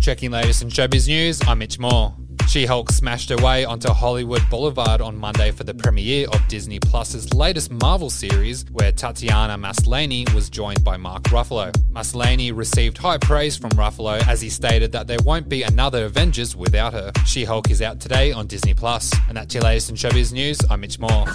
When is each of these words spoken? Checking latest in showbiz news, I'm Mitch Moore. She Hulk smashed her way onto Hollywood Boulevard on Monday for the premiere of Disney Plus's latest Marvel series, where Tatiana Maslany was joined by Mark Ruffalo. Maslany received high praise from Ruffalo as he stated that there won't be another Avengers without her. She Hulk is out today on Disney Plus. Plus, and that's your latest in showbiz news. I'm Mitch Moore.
Checking 0.00 0.30
latest 0.30 0.62
in 0.62 0.68
showbiz 0.68 1.06
news, 1.06 1.40
I'm 1.46 1.58
Mitch 1.58 1.78
Moore. 1.78 2.14
She 2.48 2.64
Hulk 2.64 2.90
smashed 2.90 3.28
her 3.28 3.36
way 3.36 3.66
onto 3.66 3.90
Hollywood 3.90 4.40
Boulevard 4.48 5.02
on 5.02 5.18
Monday 5.18 5.50
for 5.50 5.64
the 5.64 5.74
premiere 5.74 6.26
of 6.28 6.48
Disney 6.48 6.80
Plus's 6.80 7.34
latest 7.34 7.70
Marvel 7.70 8.08
series, 8.08 8.64
where 8.70 8.90
Tatiana 8.90 9.58
Maslany 9.58 10.32
was 10.32 10.48
joined 10.48 10.82
by 10.82 10.96
Mark 10.96 11.24
Ruffalo. 11.24 11.72
Maslany 11.92 12.56
received 12.56 12.96
high 12.96 13.18
praise 13.18 13.58
from 13.58 13.72
Ruffalo 13.72 14.26
as 14.26 14.40
he 14.40 14.48
stated 14.48 14.92
that 14.92 15.06
there 15.06 15.18
won't 15.26 15.50
be 15.50 15.62
another 15.62 16.06
Avengers 16.06 16.56
without 16.56 16.94
her. 16.94 17.12
She 17.26 17.44
Hulk 17.44 17.70
is 17.70 17.82
out 17.82 18.00
today 18.00 18.32
on 18.32 18.46
Disney 18.46 18.72
Plus. 18.72 18.88
Plus, 18.88 19.12
and 19.28 19.36
that's 19.36 19.52
your 19.52 19.62
latest 19.62 19.90
in 19.90 19.96
showbiz 19.96 20.32
news. 20.32 20.58
I'm 20.70 20.80
Mitch 20.80 20.98
Moore. 20.98 21.26